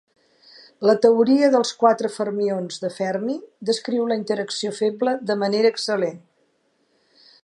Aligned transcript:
La 0.89 0.93
teoria 1.05 1.49
dels 1.55 1.73
quatre 1.83 2.09
fermions 2.13 2.81
de 2.85 2.91
Fermi 2.95 3.37
descriu 3.71 4.09
la 4.13 4.19
interacció 4.23 4.75
feble 4.79 5.15
de 5.33 5.37
manera 5.43 5.75
excel·lent. 5.75 6.19